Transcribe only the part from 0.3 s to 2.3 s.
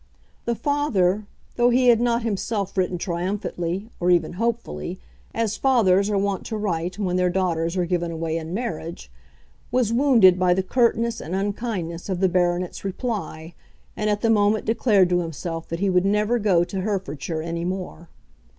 The father, though he had not